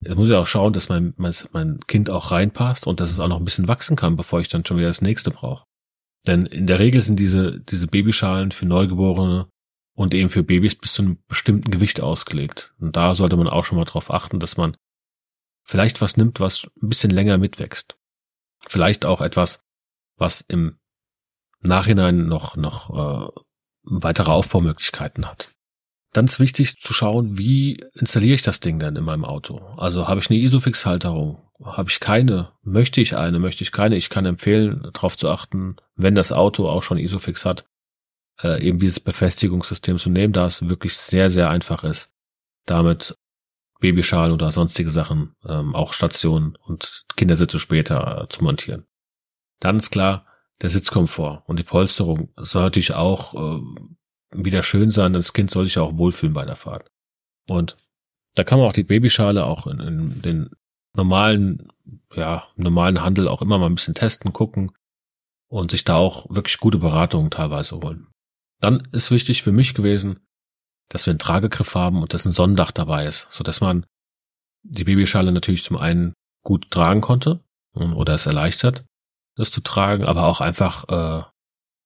da 0.00 0.14
muss 0.14 0.28
ich 0.28 0.34
auch 0.34 0.46
schauen, 0.46 0.72
dass 0.72 0.88
mein, 0.88 1.14
mein, 1.16 1.34
mein 1.52 1.80
Kind 1.86 2.10
auch 2.10 2.32
reinpasst 2.32 2.86
und 2.86 2.98
dass 2.98 3.12
es 3.12 3.20
auch 3.20 3.28
noch 3.28 3.38
ein 3.38 3.44
bisschen 3.44 3.68
wachsen 3.68 3.96
kann, 3.96 4.16
bevor 4.16 4.40
ich 4.40 4.48
dann 4.48 4.64
schon 4.64 4.78
wieder 4.78 4.88
das 4.88 5.00
nächste 5.00 5.30
brauche. 5.30 5.64
Denn 6.26 6.46
in 6.46 6.66
der 6.66 6.78
Regel 6.78 7.02
sind 7.02 7.18
diese, 7.18 7.60
diese 7.60 7.86
Babyschalen 7.86 8.52
für 8.52 8.66
Neugeborene 8.66 9.48
und 9.94 10.14
eben 10.14 10.30
für 10.30 10.42
Babys 10.42 10.74
bis 10.76 10.94
zu 10.94 11.02
einem 11.02 11.18
bestimmten 11.26 11.70
Gewicht 11.70 12.00
ausgelegt. 12.00 12.72
Und 12.78 12.96
da 12.96 13.14
sollte 13.14 13.36
man 13.36 13.48
auch 13.48 13.64
schon 13.64 13.78
mal 13.78 13.84
drauf 13.84 14.10
achten, 14.10 14.38
dass 14.38 14.56
man 14.56 14.76
vielleicht 15.64 16.00
was 16.00 16.16
nimmt, 16.16 16.40
was 16.40 16.68
ein 16.82 16.88
bisschen 16.88 17.10
länger 17.10 17.38
mitwächst. 17.38 17.96
Vielleicht 18.66 19.04
auch 19.04 19.20
etwas, 19.20 19.64
was 20.16 20.40
im 20.40 20.78
Nachhinein 21.60 22.26
noch, 22.26 22.56
noch 22.56 22.90
äh, 22.90 23.40
weitere 23.82 24.30
Aufbaumöglichkeiten 24.30 25.26
hat. 25.26 25.52
Dann 26.12 26.26
ist 26.26 26.40
wichtig 26.40 26.80
zu 26.80 26.92
schauen, 26.92 27.38
wie 27.38 27.82
installiere 27.94 28.34
ich 28.34 28.42
das 28.42 28.60
Ding 28.60 28.78
denn 28.78 28.96
in 28.96 29.04
meinem 29.04 29.24
Auto? 29.24 29.58
Also 29.76 30.08
habe 30.08 30.20
ich 30.20 30.30
eine 30.30 30.38
Isofix-Halterung? 30.38 31.42
Habe 31.64 31.90
ich 31.90 32.00
keine? 32.00 32.52
Möchte 32.62 33.00
ich 33.00 33.16
eine? 33.16 33.38
Möchte 33.38 33.62
ich 33.62 33.72
keine? 33.72 33.96
Ich 33.96 34.10
kann 34.10 34.26
empfehlen, 34.26 34.88
darauf 34.92 35.16
zu 35.16 35.28
achten, 35.28 35.76
wenn 35.94 36.14
das 36.14 36.32
Auto 36.32 36.68
auch 36.68 36.82
schon 36.82 36.98
Isofix 36.98 37.44
hat, 37.44 37.64
äh, 38.42 38.62
eben 38.62 38.78
dieses 38.78 39.00
Befestigungssystem 39.00 39.98
zu 39.98 40.10
nehmen, 40.10 40.32
da 40.32 40.46
es 40.46 40.68
wirklich 40.68 40.96
sehr, 40.96 41.30
sehr 41.30 41.50
einfach 41.50 41.84
ist, 41.84 42.10
damit 42.66 43.16
Babyschalen 43.80 44.32
oder 44.32 44.50
sonstige 44.52 44.90
Sachen, 44.90 45.34
ähm, 45.46 45.74
auch 45.74 45.92
Stationen 45.92 46.56
und 46.56 47.04
Kindersitze 47.16 47.58
später 47.58 48.22
äh, 48.22 48.28
zu 48.28 48.42
montieren. 48.44 48.86
Dann 49.60 49.76
ist 49.76 49.90
klar, 49.90 50.26
der 50.60 50.70
Sitzkomfort 50.70 51.42
und 51.46 51.58
die 51.58 51.64
Polsterung 51.64 52.32
soll 52.36 52.62
natürlich 52.62 52.94
auch 52.94 53.34
äh, 53.34 53.60
wieder 54.32 54.62
schön 54.62 54.90
sein. 54.90 55.12
Das 55.12 55.32
Kind 55.32 55.50
soll 55.50 55.64
sich 55.64 55.78
auch 55.78 55.96
wohlfühlen 55.96 56.34
bei 56.34 56.44
der 56.44 56.56
Fahrt. 56.56 56.90
Und 57.48 57.76
da 58.34 58.44
kann 58.44 58.58
man 58.58 58.68
auch 58.68 58.72
die 58.72 58.84
Babyschale 58.84 59.44
auch 59.44 59.66
in, 59.66 59.80
in 59.80 60.22
den 60.22 60.50
normalen 60.94 61.72
ja, 62.14 62.48
normalen 62.56 63.02
Handel 63.02 63.28
auch 63.28 63.42
immer 63.42 63.58
mal 63.58 63.66
ein 63.66 63.74
bisschen 63.74 63.94
testen, 63.94 64.32
gucken 64.32 64.72
und 65.48 65.70
sich 65.70 65.84
da 65.84 65.96
auch 65.96 66.26
wirklich 66.30 66.58
gute 66.58 66.78
Beratungen 66.78 67.30
teilweise 67.30 67.76
holen. 67.76 68.08
Dann 68.60 68.88
ist 68.92 69.10
wichtig 69.10 69.42
für 69.42 69.52
mich 69.52 69.74
gewesen, 69.74 70.20
dass 70.88 71.06
wir 71.06 71.12
einen 71.12 71.18
Tragegriff 71.18 71.74
haben 71.74 72.02
und 72.02 72.14
dass 72.14 72.24
ein 72.24 72.32
Sonnendach 72.32 72.70
dabei 72.70 73.06
ist, 73.06 73.28
so 73.30 73.42
dass 73.42 73.60
man 73.60 73.86
die 74.62 74.84
Babyschale 74.84 75.32
natürlich 75.32 75.64
zum 75.64 75.76
einen 75.76 76.14
gut 76.44 76.70
tragen 76.70 77.00
konnte 77.00 77.42
oder 77.74 78.14
es 78.14 78.26
erleichtert, 78.26 78.84
das 79.36 79.50
zu 79.50 79.60
tragen, 79.60 80.04
aber 80.04 80.24
auch 80.24 80.40
einfach 80.40 80.84
äh, 80.84 81.24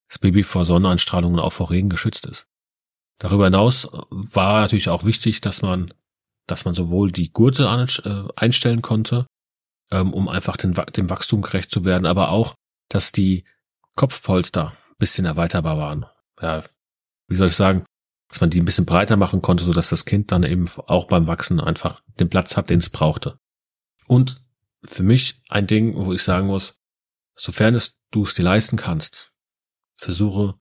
das 0.08 0.18
Baby 0.20 0.42
vor 0.42 0.64
Sonneneinstrahlung 0.64 1.34
und 1.34 1.40
auch 1.40 1.52
vor 1.52 1.70
Regen 1.70 1.88
geschützt 1.88 2.26
ist. 2.26 2.46
Darüber 3.18 3.44
hinaus 3.44 3.88
war 4.10 4.60
natürlich 4.60 4.88
auch 4.88 5.04
wichtig, 5.04 5.40
dass 5.40 5.62
man, 5.62 5.94
dass 6.46 6.64
man 6.64 6.74
sowohl 6.74 7.12
die 7.12 7.30
Gurte 7.32 7.64
äh, 7.64 8.32
einstellen 8.36 8.82
konnte, 8.82 9.26
ähm, 9.90 10.12
um 10.12 10.28
einfach 10.28 10.56
den, 10.56 10.74
dem 10.74 11.10
Wachstum 11.10 11.42
gerecht 11.42 11.70
zu 11.70 11.84
werden, 11.84 12.06
aber 12.06 12.30
auch, 12.30 12.54
dass 12.88 13.12
die 13.12 13.44
Kopfpolster 13.96 14.76
bisschen 14.98 15.24
erweiterbar 15.24 15.78
waren. 15.78 16.06
Ja, 16.40 16.64
wie 17.28 17.34
soll 17.34 17.48
ich 17.48 17.56
sagen, 17.56 17.84
dass 18.28 18.40
man 18.40 18.50
die 18.50 18.60
ein 18.60 18.64
bisschen 18.64 18.86
breiter 18.86 19.16
machen 19.16 19.42
konnte, 19.42 19.64
so 19.64 19.72
dass 19.72 19.90
das 19.90 20.04
Kind 20.04 20.32
dann 20.32 20.42
eben 20.42 20.68
auch 20.86 21.06
beim 21.08 21.26
Wachsen 21.26 21.60
einfach 21.60 22.02
den 22.18 22.28
Platz 22.28 22.56
hat, 22.56 22.70
den 22.70 22.78
es 22.78 22.90
brauchte. 22.90 23.38
Und 24.06 24.42
für 24.84 25.02
mich 25.02 25.42
ein 25.48 25.66
Ding, 25.66 25.96
wo 25.96 26.12
ich 26.12 26.22
sagen 26.22 26.46
muss, 26.46 26.80
sofern 27.34 27.74
es 27.74 27.94
du 28.10 28.22
es 28.22 28.34
dir 28.34 28.42
leisten 28.42 28.76
kannst, 28.76 29.32
versuche 29.96 30.58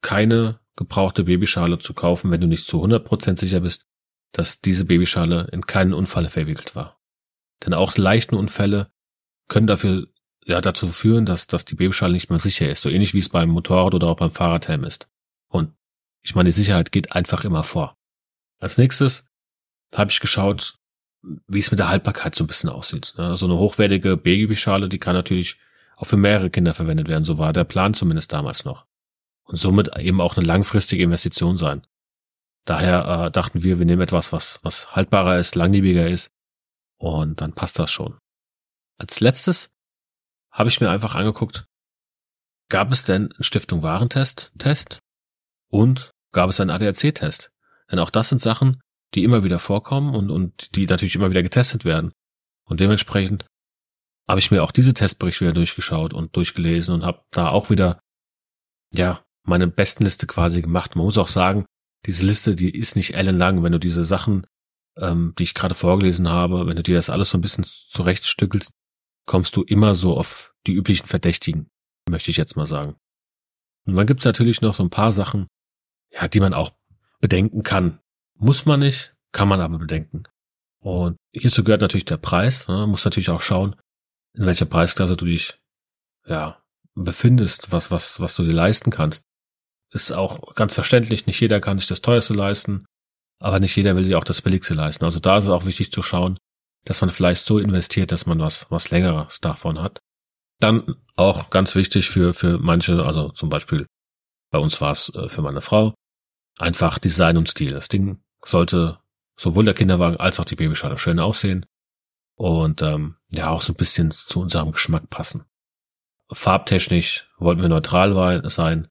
keine 0.00 0.60
gebrauchte 0.76 1.24
Babyschale 1.24 1.78
zu 1.78 1.94
kaufen, 1.94 2.30
wenn 2.30 2.40
du 2.40 2.46
nicht 2.46 2.66
zu 2.66 2.82
100% 2.82 3.38
sicher 3.38 3.60
bist, 3.60 3.86
dass 4.34 4.60
diese 4.60 4.84
Babyschale 4.84 5.48
in 5.52 5.64
keinen 5.64 5.94
Unfall 5.94 6.28
verwickelt 6.28 6.74
war. 6.74 7.00
Denn 7.64 7.72
auch 7.72 7.96
leichten 7.96 8.34
Unfälle 8.34 8.90
können 9.48 9.68
dafür 9.68 10.08
ja 10.44 10.60
dazu 10.60 10.88
führen, 10.88 11.24
dass, 11.24 11.46
dass 11.46 11.64
die 11.64 11.76
Babyschale 11.76 12.12
nicht 12.12 12.30
mehr 12.30 12.40
sicher 12.40 12.68
ist, 12.68 12.82
so 12.82 12.90
ähnlich 12.90 13.14
wie 13.14 13.20
es 13.20 13.28
beim 13.28 13.48
Motorrad 13.48 13.94
oder 13.94 14.08
auch 14.08 14.16
beim 14.16 14.32
Fahrradhelm 14.32 14.84
ist. 14.84 15.08
Und 15.48 15.72
ich 16.20 16.34
meine, 16.34 16.48
die 16.48 16.52
Sicherheit 16.52 16.90
geht 16.90 17.12
einfach 17.12 17.44
immer 17.44 17.62
vor. 17.62 17.96
Als 18.58 18.76
nächstes 18.76 19.24
habe 19.94 20.10
ich 20.10 20.18
geschaut, 20.18 20.78
wie 21.22 21.60
es 21.60 21.70
mit 21.70 21.78
der 21.78 21.88
Haltbarkeit 21.88 22.34
so 22.34 22.42
ein 22.42 22.48
bisschen 22.48 22.70
aussieht. 22.70 23.14
So 23.16 23.46
eine 23.46 23.56
hochwertige 23.56 24.16
Babyschale, 24.16 24.88
die 24.88 24.98
kann 24.98 25.14
natürlich 25.14 25.58
auch 25.96 26.06
für 26.06 26.16
mehrere 26.16 26.50
Kinder 26.50 26.74
verwendet 26.74 27.06
werden. 27.06 27.24
So 27.24 27.38
war 27.38 27.52
der 27.52 27.64
Plan 27.64 27.94
zumindest 27.94 28.32
damals 28.32 28.64
noch. 28.64 28.86
Und 29.44 29.58
somit 29.58 29.96
eben 29.96 30.20
auch 30.20 30.36
eine 30.36 30.44
langfristige 30.44 31.04
Investition 31.04 31.56
sein. 31.56 31.86
Daher 32.64 33.26
äh, 33.26 33.30
dachten 33.30 33.62
wir, 33.62 33.78
wir 33.78 33.86
nehmen 33.86 34.02
etwas, 34.02 34.32
was, 34.32 34.58
was 34.62 34.94
haltbarer 34.94 35.38
ist, 35.38 35.54
langlebiger 35.54 36.08
ist. 36.08 36.30
Und 36.98 37.40
dann 37.40 37.52
passt 37.52 37.78
das 37.78 37.90
schon. 37.92 38.18
Als 38.98 39.20
letztes 39.20 39.70
habe 40.50 40.68
ich 40.68 40.80
mir 40.80 40.88
einfach 40.88 41.14
angeguckt, 41.14 41.66
gab 42.70 42.90
es 42.92 43.04
denn 43.04 43.32
einen 43.32 43.42
Stiftung 43.42 43.82
Warentest, 43.82 44.52
Test? 44.58 45.00
Und 45.68 46.12
gab 46.32 46.50
es 46.50 46.60
einen 46.60 46.70
ADAC-Test? 46.70 47.50
Denn 47.90 47.98
auch 47.98 48.10
das 48.10 48.28
sind 48.28 48.40
Sachen, 48.40 48.80
die 49.14 49.24
immer 49.24 49.44
wieder 49.44 49.58
vorkommen 49.58 50.14
und, 50.14 50.30
und 50.30 50.74
die 50.74 50.86
natürlich 50.86 51.16
immer 51.16 51.30
wieder 51.30 51.42
getestet 51.42 51.84
werden. 51.84 52.12
Und 52.64 52.80
dementsprechend 52.80 53.44
habe 54.28 54.40
ich 54.40 54.50
mir 54.50 54.62
auch 54.62 54.72
diese 54.72 54.94
Testberichte 54.94 55.42
wieder 55.42 55.52
durchgeschaut 55.52 56.14
und 56.14 56.34
durchgelesen 56.34 56.94
und 56.94 57.04
habe 57.04 57.22
da 57.30 57.48
auch 57.48 57.68
wieder, 57.68 58.00
ja, 58.90 59.22
meine 59.42 59.66
besten 59.66 60.04
Liste 60.04 60.26
quasi 60.26 60.62
gemacht. 60.62 60.96
Man 60.96 61.04
muss 61.04 61.18
auch 61.18 61.28
sagen, 61.28 61.66
diese 62.06 62.26
Liste, 62.26 62.54
die 62.54 62.70
ist 62.70 62.96
nicht 62.96 63.14
ellenlang. 63.14 63.62
Wenn 63.62 63.72
du 63.72 63.78
diese 63.78 64.04
Sachen, 64.04 64.46
ähm, 64.96 65.34
die 65.38 65.44
ich 65.44 65.54
gerade 65.54 65.74
vorgelesen 65.74 66.28
habe, 66.28 66.66
wenn 66.66 66.76
du 66.76 66.82
dir 66.82 66.96
das 66.96 67.10
alles 67.10 67.30
so 67.30 67.38
ein 67.38 67.40
bisschen 67.40 67.64
zurechtstückelst, 67.64 68.72
kommst 69.26 69.56
du 69.56 69.62
immer 69.62 69.94
so 69.94 70.16
auf 70.16 70.54
die 70.66 70.72
üblichen 70.72 71.06
Verdächtigen, 71.06 71.68
möchte 72.08 72.30
ich 72.30 72.36
jetzt 72.36 72.56
mal 72.56 72.66
sagen. 72.66 72.96
Und 73.86 73.96
dann 73.96 74.06
gibt's 74.06 74.24
natürlich 74.24 74.60
noch 74.60 74.74
so 74.74 74.82
ein 74.82 74.90
paar 74.90 75.12
Sachen, 75.12 75.46
ja, 76.10 76.28
die 76.28 76.40
man 76.40 76.54
auch 76.54 76.72
bedenken 77.20 77.62
kann. 77.62 78.00
Muss 78.36 78.66
man 78.66 78.80
nicht, 78.80 79.14
kann 79.32 79.48
man 79.48 79.60
aber 79.60 79.78
bedenken. 79.78 80.24
Und 80.80 81.16
hierzu 81.32 81.64
gehört 81.64 81.80
natürlich 81.80 82.04
der 82.04 82.18
Preis. 82.18 82.68
Ne? 82.68 82.86
Muss 82.86 83.04
natürlich 83.04 83.30
auch 83.30 83.40
schauen, 83.40 83.76
in 84.34 84.44
welcher 84.44 84.66
Preisklasse 84.66 85.16
du 85.16 85.24
dich, 85.24 85.58
ja, 86.26 86.62
befindest, 86.94 87.72
was, 87.72 87.90
was, 87.90 88.20
was 88.20 88.36
du 88.36 88.44
dir 88.44 88.52
leisten 88.52 88.90
kannst. 88.90 89.24
Ist 89.90 90.12
auch 90.12 90.54
ganz 90.54 90.74
verständlich, 90.74 91.26
nicht 91.26 91.40
jeder 91.40 91.60
kann 91.60 91.78
sich 91.78 91.86
das 91.86 92.02
teuerste 92.02 92.34
leisten, 92.34 92.84
aber 93.40 93.60
nicht 93.60 93.76
jeder 93.76 93.94
will 93.96 94.04
sich 94.04 94.14
auch 94.14 94.24
das 94.24 94.42
billigste 94.42 94.74
leisten. 94.74 95.04
Also 95.04 95.20
da 95.20 95.38
ist 95.38 95.44
es 95.44 95.50
auch 95.50 95.66
wichtig 95.66 95.92
zu 95.92 96.02
schauen, 96.02 96.38
dass 96.84 97.00
man 97.00 97.10
vielleicht 97.10 97.44
so 97.44 97.58
investiert, 97.58 98.12
dass 98.12 98.26
man 98.26 98.38
was, 98.38 98.66
was 98.70 98.90
längeres 98.90 99.40
davon 99.40 99.80
hat. 99.80 100.00
Dann 100.60 100.96
auch 101.16 101.50
ganz 101.50 101.74
wichtig 101.74 102.10
für, 102.10 102.32
für 102.32 102.58
manche, 102.58 103.04
also 103.04 103.30
zum 103.30 103.48
Beispiel 103.48 103.86
bei 104.50 104.58
uns 104.58 104.80
war 104.80 104.92
es 104.92 105.12
äh, 105.14 105.28
für 105.28 105.42
meine 105.42 105.60
Frau, 105.60 105.94
einfach 106.58 106.98
Design 106.98 107.36
und 107.36 107.48
Stil. 107.48 107.72
Das 107.72 107.88
Ding 107.88 108.22
sollte 108.44 109.00
sowohl 109.36 109.64
der 109.64 109.74
Kinderwagen 109.74 110.16
als 110.16 110.38
auch 110.38 110.44
die 110.44 110.56
Babyschale 110.56 110.98
schön 110.98 111.18
aussehen 111.18 111.66
und 112.36 112.82
ähm, 112.82 113.16
ja 113.30 113.50
auch 113.50 113.62
so 113.62 113.72
ein 113.72 113.76
bisschen 113.76 114.10
zu 114.10 114.40
unserem 114.40 114.72
Geschmack 114.72 115.10
passen. 115.10 115.44
Farbtechnisch 116.32 117.28
wollten 117.38 117.62
wir 117.62 117.68
neutral 117.68 118.14
sein, 118.48 118.88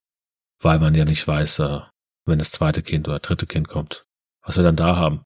weil 0.60 0.78
man 0.78 0.94
ja 0.94 1.04
nicht 1.04 1.26
weiß, 1.26 1.58
äh, 1.60 1.80
wenn 2.26 2.38
das 2.38 2.50
zweite 2.50 2.82
Kind 2.82 3.08
oder 3.08 3.18
dritte 3.18 3.46
Kind 3.46 3.68
kommt, 3.68 4.06
was 4.42 4.56
wir 4.56 4.64
dann 4.64 4.76
da 4.76 4.96
haben. 4.96 5.24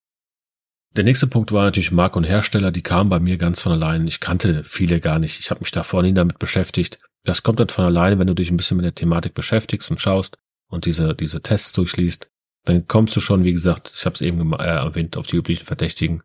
Der 0.97 1.05
nächste 1.05 1.27
Punkt 1.27 1.53
war 1.53 1.65
natürlich 1.65 1.93
Marke 1.93 2.19
und 2.19 2.25
Hersteller, 2.25 2.73
die 2.73 2.83
kamen 2.83 3.11
bei 3.11 3.21
mir 3.21 3.37
ganz 3.37 3.61
von 3.63 3.73
allein. 3.73 4.07
Ich 4.07 4.21
kannte 4.21 4.65
viele 4.65 5.01
gar 5.01 5.19
nicht. 5.19 5.39
Ich 5.39 5.51
habe 5.51 5.61
mich 5.61 5.71
da 5.71 5.83
vorhin 5.83 6.15
damit 6.15 6.39
beschäftigt. 6.39 6.99
Das 7.25 7.43
kommt 7.43 7.61
dann 7.61 7.69
von 7.69 7.85
alleine, 7.85 8.19
wenn 8.19 8.27
du 8.27 8.35
dich 8.35 8.51
ein 8.51 8.57
bisschen 8.57 8.79
mit 8.79 8.87
der 8.87 8.95
Thematik 8.95 9.35
beschäftigst 9.35 9.91
und 9.91 10.01
schaust 10.01 10.39
und 10.69 10.87
diese, 10.87 11.15
diese 11.15 11.43
Tests 11.43 11.73
durchliest. 11.73 12.29
Dann 12.65 12.87
kommst 12.87 13.15
du 13.17 13.21
schon, 13.21 13.45
wie 13.45 13.53
gesagt, 13.53 13.93
ich 13.95 14.05
habe 14.07 14.15
es 14.15 14.21
eben 14.21 14.53
äh, 14.55 14.65
erwähnt, 14.65 15.17
auf 15.17 15.27
die 15.27 15.37
üblichen 15.37 15.67
Verdächtigen. 15.67 16.23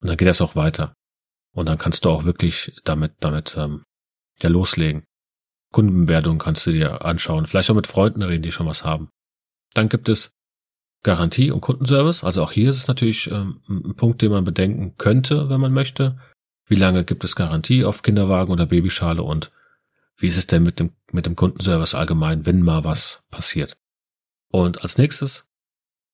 Und 0.00 0.08
dann 0.08 0.16
geht 0.16 0.28
das 0.28 0.40
auch 0.40 0.54
weiter. 0.54 0.94
Und 1.52 1.68
dann 1.68 1.78
kannst 1.78 2.04
du 2.04 2.10
auch 2.10 2.24
wirklich 2.24 2.72
damit, 2.84 3.12
damit 3.20 3.56
ähm, 3.56 3.84
ja 4.40 4.48
loslegen. 4.48 5.04
Kundenbewertungen 5.74 6.38
kannst 6.38 6.64
du 6.68 6.72
dir 6.72 7.04
anschauen, 7.04 7.46
vielleicht 7.46 7.68
auch 7.68 7.74
mit 7.74 7.88
Freunden 7.88 8.22
reden, 8.22 8.42
die 8.42 8.52
schon 8.52 8.68
was 8.68 8.84
haben. 8.84 9.08
Dann 9.74 9.88
gibt 9.88 10.08
es 10.08 10.32
Garantie 11.02 11.50
und 11.50 11.62
Kundenservice. 11.62 12.22
Also 12.22 12.44
auch 12.44 12.52
hier 12.52 12.70
ist 12.70 12.76
es 12.76 12.86
natürlich 12.86 13.28
ähm, 13.28 13.60
ein 13.68 13.96
Punkt, 13.96 14.22
den 14.22 14.30
man 14.30 14.44
bedenken 14.44 14.94
könnte, 14.98 15.48
wenn 15.48 15.60
man 15.60 15.72
möchte. 15.72 16.16
Wie 16.68 16.76
lange 16.76 17.04
gibt 17.04 17.24
es 17.24 17.34
Garantie 17.34 17.84
auf 17.84 18.02
Kinderwagen 18.02 18.52
oder 18.52 18.66
Babyschale 18.66 19.20
und 19.24 19.50
wie 20.16 20.28
ist 20.28 20.38
es 20.38 20.46
denn 20.46 20.62
mit 20.62 20.78
dem, 20.78 20.92
mit 21.10 21.26
dem 21.26 21.34
Kundenservice 21.34 21.96
allgemein, 21.96 22.46
wenn 22.46 22.62
mal 22.62 22.84
was 22.84 23.24
passiert? 23.32 23.76
Und 24.52 24.82
als 24.82 24.96
nächstes 24.96 25.44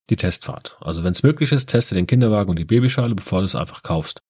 die 0.09 0.15
Testfahrt. 0.15 0.75
Also 0.81 1.03
wenn 1.03 1.11
es 1.11 1.21
möglich 1.21 1.51
ist, 1.51 1.67
teste 1.67 1.93
den 1.93 2.07
Kinderwagen 2.07 2.49
und 2.49 2.57
die 2.57 2.65
Babyschale, 2.65 3.13
bevor 3.13 3.41
du 3.41 3.45
es 3.45 3.55
einfach 3.55 3.83
kaufst. 3.83 4.21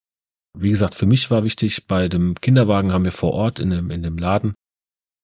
Wie 0.54 0.70
gesagt, 0.70 0.94
für 0.94 1.06
mich 1.06 1.32
war 1.32 1.46
wichtig, 1.46 1.88
bei 1.88 2.10
dem 2.10 2.36
Kinderwagen 2.36 2.92
haben 2.92 3.06
wir 3.06 3.14
vor 3.14 3.32
Ort 3.34 3.60
in 3.60 3.70
dem, 3.70 3.92
in 3.92 4.04
dem 4.04 4.18
Laden, 4.18 4.56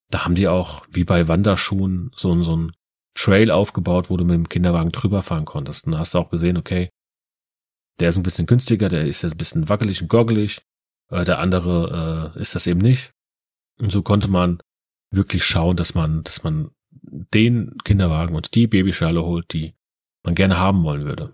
da 0.10 0.24
haben 0.24 0.36
die 0.36 0.48
auch, 0.48 0.86
wie 0.90 1.04
bei 1.04 1.28
Wanderschuhen, 1.28 2.12
so, 2.16 2.42
so 2.42 2.56
ein 2.56 2.72
Trail 3.14 3.52
aufgebaut, 3.52 4.10
wo 4.10 4.18
du 4.18 4.24
mit 4.24 4.36
dem 4.36 4.50
Kinderwagen 4.50 4.92
drüber 4.92 5.22
fahren 5.22 5.46
konntest. 5.46 5.86
Und 5.86 5.94
da 5.94 6.00
hast 6.00 6.14
du 6.14 6.20
auch 6.20 6.30
gesehen, 6.30 6.58
okay, 6.58 6.90
der 8.00 8.10
ist 8.10 8.18
ein 8.18 8.24
bisschen 8.24 8.46
günstiger, 8.46 8.90
der 8.90 9.06
ist 9.06 9.26
ein 9.26 9.38
bisschen 9.38 9.70
wackelig 9.70 10.02
und 10.02 10.08
goggelig, 10.08 10.62
äh, 11.10 11.26
der 11.26 11.40
andere 11.40 12.34
äh, 12.36 12.40
ist 12.40 12.56
das 12.56 12.68
eben 12.68 12.80
nicht. 12.80 13.12
Und 13.80 13.92
so 13.92 14.02
konnte 14.02 14.28
man 14.28 14.60
wirklich 15.12 15.46
schauen, 15.46 15.78
dass 15.78 15.96
man, 15.96 16.24
dass 16.24 16.44
man 16.44 16.72
den 16.92 17.78
Kinderwagen 17.84 18.36
und 18.36 18.54
die 18.56 18.68
Babyschale 18.68 19.24
holt, 19.24 19.52
die 19.54 19.74
man 20.24 20.36
gerne 20.36 20.58
haben 20.58 20.84
wollen 20.84 21.06
würde. 21.06 21.34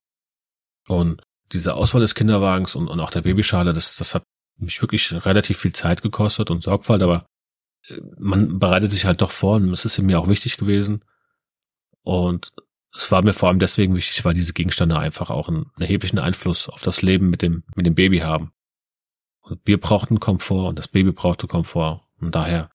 Und 0.88 1.22
diese 1.52 1.76
Auswahl 1.76 2.02
des 2.02 2.16
Kinderwagens 2.16 2.76
und, 2.76 2.88
und 2.88 3.00
auch 3.00 3.12
der 3.12 3.22
Babyschale, 3.22 3.74
das, 3.74 3.96
das 3.96 4.16
hat 4.16 4.24
mich 4.58 4.82
wirklich 4.82 5.12
relativ 5.26 5.58
viel 5.58 5.74
Zeit 5.74 6.02
gekostet 6.02 6.50
und 6.52 6.64
Sorgfalt, 6.64 7.02
aber 7.02 7.26
man 8.18 8.60
bereitet 8.60 8.92
sich 8.92 9.06
halt 9.06 9.22
doch 9.22 9.32
vor 9.32 9.56
und 9.56 9.72
es 9.72 9.86
ist 9.86 10.00
mir 10.00 10.20
auch 10.20 10.30
wichtig 10.30 10.58
gewesen, 10.58 11.04
und 12.04 12.52
es 12.96 13.12
war 13.12 13.24
mir 13.24 13.34
vor 13.34 13.50
allem 13.50 13.60
deswegen 13.60 13.96
wichtig, 13.96 14.24
weil 14.24 14.34
diese 14.34 14.54
Gegenstände 14.54 15.00
einfach 15.00 15.30
auch 15.30 15.50
einen 15.50 15.72
erheblichen 15.80 16.20
Einfluss 16.20 16.70
auf 16.70 16.84
das 16.84 17.02
Leben 17.02 17.30
mit 17.30 17.42
dem, 17.42 17.64
mit 17.76 17.86
dem 17.86 17.96
Baby 17.96 18.20
haben. 18.20 18.52
Und 19.42 19.62
wir 19.66 19.80
brauchten 19.80 20.20
Komfort 20.20 20.70
und 20.70 20.80
das 20.80 20.88
Baby 20.88 21.12
brauchte 21.12 21.48
Komfort. 21.48 22.02
Und 22.20 22.36
daher 22.36 22.70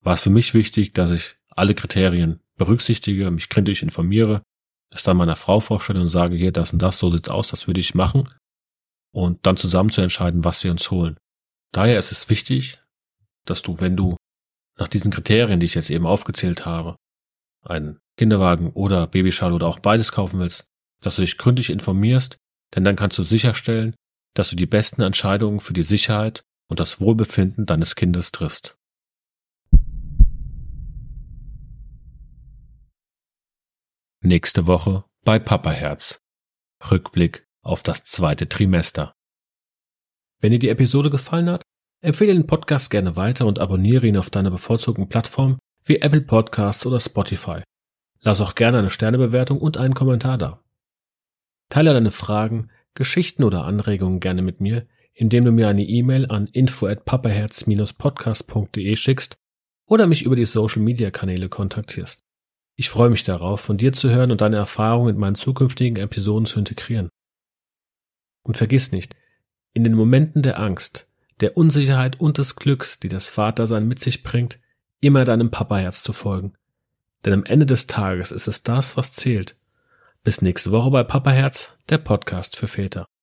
war 0.00 0.14
es 0.14 0.22
für 0.22 0.30
mich 0.30 0.54
wichtig, 0.54 0.94
dass 0.94 1.10
ich 1.10 1.36
alle 1.50 1.74
Kriterien 1.74 2.40
berücksichtige, 2.56 3.30
mich 3.30 3.48
kritisch 3.48 3.82
informiere, 3.82 4.42
das 4.90 5.02
dann 5.02 5.16
meiner 5.16 5.36
Frau 5.36 5.60
vorstelle 5.60 6.00
und 6.00 6.08
sage, 6.08 6.36
hier, 6.36 6.50
das 6.50 6.72
und 6.72 6.80
das, 6.80 6.98
so 6.98 7.10
sieht's 7.10 7.28
aus, 7.28 7.48
das 7.48 7.66
würde 7.66 7.80
ich 7.80 7.94
machen. 7.94 8.28
Und 9.12 9.46
dann 9.46 9.56
zusammen 9.56 9.90
zu 9.90 10.00
entscheiden, 10.00 10.44
was 10.44 10.64
wir 10.64 10.70
uns 10.70 10.90
holen. 10.90 11.18
Daher 11.72 11.98
ist 11.98 12.10
es 12.10 12.30
wichtig, 12.30 12.80
dass 13.44 13.62
du, 13.62 13.80
wenn 13.80 13.96
du 13.96 14.16
nach 14.78 14.88
diesen 14.88 15.10
Kriterien, 15.10 15.60
die 15.60 15.66
ich 15.66 15.74
jetzt 15.74 15.90
eben 15.90 16.06
aufgezählt 16.06 16.64
habe, 16.64 16.96
einen 17.62 17.98
Kinderwagen 18.16 18.70
oder 18.72 19.06
Babyschale 19.06 19.54
oder 19.54 19.66
auch 19.66 19.80
beides 19.80 20.12
kaufen 20.12 20.40
willst, 20.40 20.66
dass 21.00 21.16
du 21.16 21.22
dich 21.22 21.36
gründlich 21.36 21.70
informierst, 21.70 22.38
denn 22.74 22.84
dann 22.84 22.96
kannst 22.96 23.18
du 23.18 23.22
sicherstellen, 23.22 23.94
dass 24.34 24.50
du 24.50 24.56
die 24.56 24.66
besten 24.66 25.02
Entscheidungen 25.02 25.60
für 25.60 25.72
die 25.72 25.82
Sicherheit 25.82 26.42
und 26.68 26.80
das 26.80 27.00
Wohlbefinden 27.00 27.66
deines 27.66 27.94
Kindes 27.94 28.30
triffst. 28.32 28.76
Nächste 34.20 34.66
Woche 34.66 35.04
bei 35.24 35.38
Papa 35.38 35.70
Herz. 35.70 36.20
Rückblick 36.90 37.46
auf 37.62 37.82
das 37.82 38.02
zweite 38.02 38.48
Trimester. 38.48 39.14
Wenn 40.40 40.52
dir 40.52 40.58
die 40.58 40.68
Episode 40.68 41.10
gefallen 41.10 41.50
hat, 41.50 41.62
empfehle 42.00 42.34
den 42.34 42.46
Podcast 42.46 42.90
gerne 42.90 43.16
weiter 43.16 43.46
und 43.46 43.58
abonniere 43.58 44.06
ihn 44.06 44.18
auf 44.18 44.30
deiner 44.30 44.50
bevorzugten 44.50 45.08
Plattform 45.08 45.58
wie 45.84 45.96
Apple 45.96 46.20
Podcasts 46.20 46.86
oder 46.86 47.00
Spotify. 47.00 47.62
Lass 48.20 48.40
auch 48.40 48.54
gerne 48.54 48.78
eine 48.78 48.90
Sternebewertung 48.90 49.58
und 49.58 49.76
einen 49.76 49.94
Kommentar 49.94 50.38
da. 50.38 50.62
Teile 51.68 51.92
deine 51.92 52.10
Fragen, 52.10 52.70
Geschichten 52.94 53.44
oder 53.44 53.64
Anregungen 53.64 54.20
gerne 54.20 54.42
mit 54.42 54.60
mir, 54.60 54.86
indem 55.12 55.44
du 55.44 55.52
mir 55.52 55.68
eine 55.68 55.84
E-Mail 55.84 56.26
an 56.30 56.46
info 56.48 56.86
at 56.86 57.04
papaherz-podcast.de 57.04 58.96
schickst 58.96 59.36
oder 59.86 60.06
mich 60.06 60.22
über 60.22 60.36
die 60.36 60.44
Social 60.44 60.82
Media 60.82 61.10
Kanäle 61.10 61.48
kontaktierst. 61.48 62.22
Ich 62.76 62.88
freue 62.90 63.10
mich 63.10 63.24
darauf, 63.24 63.60
von 63.60 63.76
dir 63.76 63.92
zu 63.92 64.10
hören 64.10 64.30
und 64.30 64.40
deine 64.40 64.54
Erfahrungen 64.56 65.14
in 65.14 65.20
meinen 65.20 65.34
zukünftigen 65.34 65.98
Episoden 65.98 66.46
zu 66.46 66.60
integrieren. 66.60 67.08
Und 68.44 68.56
vergiss 68.56 68.92
nicht, 68.92 69.16
in 69.72 69.82
den 69.82 69.94
Momenten 69.94 70.42
der 70.42 70.60
Angst, 70.60 71.07
der 71.40 71.56
Unsicherheit 71.56 72.20
und 72.20 72.38
des 72.38 72.56
Glücks, 72.56 72.98
die 73.00 73.08
das 73.08 73.30
Vatersein 73.30 73.86
mit 73.86 74.00
sich 74.00 74.22
bringt, 74.22 74.58
immer 75.00 75.24
deinem 75.24 75.50
Papaherz 75.50 76.02
zu 76.02 76.12
folgen. 76.12 76.54
Denn 77.24 77.32
am 77.32 77.44
Ende 77.44 77.66
des 77.66 77.86
Tages 77.86 78.30
ist 78.30 78.48
es 78.48 78.62
das, 78.62 78.96
was 78.96 79.12
zählt. 79.12 79.56
Bis 80.24 80.42
nächste 80.42 80.70
Woche 80.70 80.90
bei 80.90 81.04
Papaherz, 81.04 81.72
der 81.88 81.98
Podcast 81.98 82.56
für 82.56 82.66
Väter. 82.66 83.08